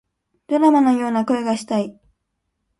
[0.47, 1.95] ドラマのような恋がしたい